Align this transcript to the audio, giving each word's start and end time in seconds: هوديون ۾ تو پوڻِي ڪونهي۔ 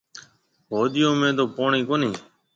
هوديون 0.71 1.13
۾ 1.27 1.29
تو 1.37 1.43
پوڻِي 1.55 1.81
ڪونهي۔ 1.89 2.11